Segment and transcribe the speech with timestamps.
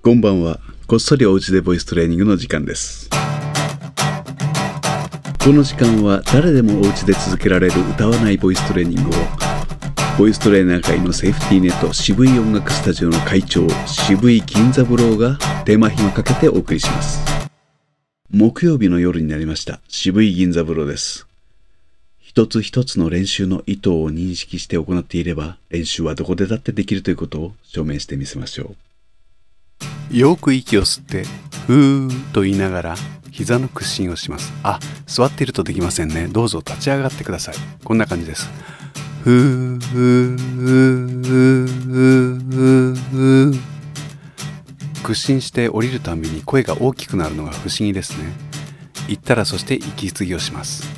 [0.00, 0.60] こんばんは。
[0.86, 3.10] こっそりおうちでボイストレーニングの時間です。
[5.42, 9.12] この時間は誰でもおうちで続けられる歌わないボイストレーニングを
[10.16, 17.20] ボイストレーナー界のセーフティーネット渋い音楽スタジオの会長渋い銀座ブローがテーマ暇かけてお送りします。
[18.30, 19.80] 木曜日の夜になりました。
[19.88, 21.26] 渋い銀座ブローです。
[22.20, 28.87] 一つ一つの練習の意図を認識して行っていれば練習はどこでだってできるということを証明してみせましょう。
[30.10, 31.24] よく息を吸って、
[31.66, 32.94] ふーと言いながら、
[33.30, 34.52] 膝の屈伸をします。
[34.62, 36.28] あ、座っているとできませんね。
[36.28, 37.54] どうぞ立ち上がってください。
[37.84, 38.48] こんな感じです。
[39.22, 43.60] ふー、ふー、ふー、ふー、ふー、
[45.04, 48.32] 屈伸して降りるたびに声が大きくなるのが不思議ですね。
[49.08, 50.88] 言ったらそして息継ぎをします。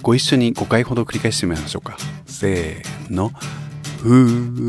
[0.00, 1.96] ご一緒に5回ほど繰り返してみましょうか。
[2.26, 3.32] せーの。
[4.00, 4.60] ふー、ふ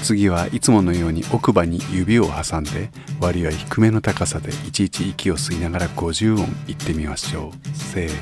[0.02, 7.68] 次はいつものように奥歯に指を挟んで割合低めの高さでいちいち息を吸いながら50音言ってみましょう。
[7.76, 8.16] せーの。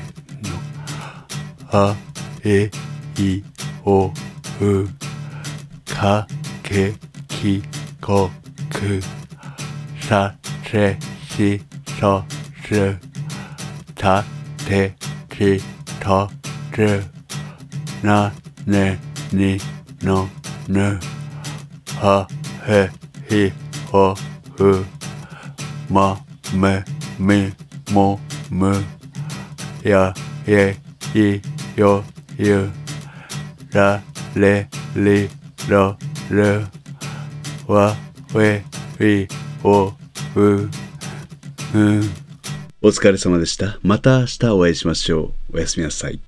[1.71, 1.95] あ
[2.43, 2.69] え
[3.17, 3.41] い
[3.85, 4.11] お。
[4.59, 4.87] う
[5.85, 6.27] か
[6.63, 6.93] け
[7.27, 7.61] き
[8.01, 8.29] こ
[8.69, 8.99] く
[10.01, 10.97] させ
[11.29, 11.61] し
[11.99, 12.23] そ
[12.67, 12.97] す
[13.95, 14.23] た
[14.67, 14.93] て
[15.29, 15.61] き
[15.99, 16.29] と
[16.73, 17.03] つ
[18.03, 18.33] な
[18.65, 18.99] ね
[19.31, 19.57] に
[20.01, 20.27] の
[20.67, 20.99] ぬ
[21.99, 22.27] は
[22.67, 22.89] へ
[23.29, 23.51] ひ
[23.91, 24.15] ほ
[24.55, 24.85] ふ
[25.89, 26.19] ま
[26.53, 26.83] め
[27.19, 27.51] み
[27.91, 28.19] も
[28.49, 28.73] む。
[29.83, 30.13] や
[30.45, 30.75] え
[31.13, 31.41] い
[31.79, 32.03] よ
[32.37, 32.69] ゆ。
[33.71, 34.01] ら
[34.35, 35.29] れり
[35.69, 35.97] ろ
[36.29, 36.65] る
[37.67, 37.95] わ
[38.33, 38.61] we
[38.99, 39.27] we
[39.63, 39.93] お
[40.35, 40.69] う
[41.73, 42.01] うん
[42.79, 43.79] お疲れ様でした。
[43.81, 45.57] また明日お会いしましょう。
[45.57, 46.21] おやすみなさい。